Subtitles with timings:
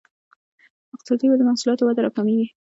[0.95, 2.47] اقتصادي وده محصولات وده راکمېږي.